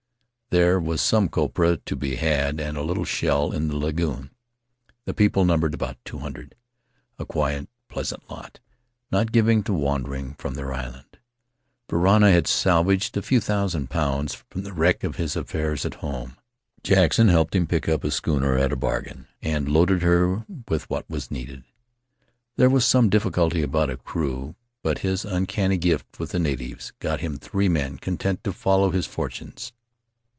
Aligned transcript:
There 0.53 0.81
was 0.81 0.99
some 0.99 1.29
copra 1.29 1.77
to 1.77 1.95
be 1.95 2.15
had 2.17 2.59
and 2.59 2.75
a 2.75 2.83
little 2.83 3.05
shell 3.05 3.53
in 3.53 3.69
the 3.69 3.77
lagoon; 3.77 4.31
the 5.05 5.13
people 5.13 5.45
numbered 5.45 5.73
about 5.73 5.95
two 6.03 6.17
hundred, 6.17 6.55
a 7.17 7.25
quiet, 7.25 7.69
pleasant 7.87 8.29
lot, 8.29 8.59
not 9.13 9.31
given 9.31 9.63
to 9.63 9.71
wandering 9.71 10.33
from 10.33 10.55
their 10.55 10.73
island. 10.73 11.19
Varana 11.87 12.33
had 12.33 12.47
salvaged 12.47 13.15
a 13.15 13.21
few 13.21 13.39
thousand 13.39 13.89
pounds 13.89 14.43
from 14.49 14.63
the 14.63 14.73
wreck 14.73 15.05
of 15.05 15.15
his 15.15 15.37
affairs 15.37 15.85
at 15.85 15.93
home; 16.03 16.35
Jackson 16.83 17.29
helped 17.29 17.55
him 17.55 17.65
pick 17.65 17.87
up 17.87 18.03
a 18.03 18.11
schooner 18.11 18.57
at 18.57 18.73
a 18.73 18.75
bargain 18.75 19.27
and 19.41 19.69
load 19.69 20.01
her 20.01 20.43
with 20.67 20.89
what 20.89 21.09
was 21.09 21.31
needed; 21.31 21.63
there 22.57 22.69
was 22.69 22.83
some 22.83 23.07
difficulty 23.07 23.61
about 23.61 23.89
a 23.89 23.95
crew, 23.95 24.55
but 24.83 24.97
his 24.97 25.23
uncanny 25.23 25.77
gift 25.77 26.19
with 26.19 26.31
the 26.31 26.39
natives 26.39 26.91
got 26.99 27.21
him 27.21 27.37
three 27.37 27.69
men 27.69 27.95
content 27.97 28.43
to 28.43 28.51
follow 28.51 28.91
his 28.91 29.05
fortunes. 29.05 29.71